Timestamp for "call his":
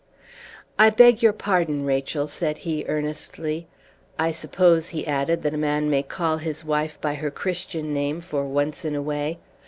6.01-6.65